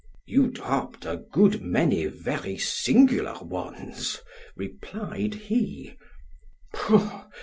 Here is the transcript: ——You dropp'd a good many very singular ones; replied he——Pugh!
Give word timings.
——You 0.35 0.47
dropp'd 0.49 1.05
a 1.05 1.17
good 1.17 1.61
many 1.61 2.07
very 2.07 2.57
singular 2.57 3.35
ones; 3.43 4.19
replied 4.55 5.35
he——Pugh! 5.35 7.25